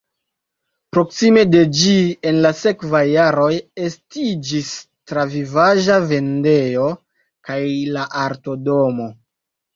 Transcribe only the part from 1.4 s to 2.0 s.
de ĝi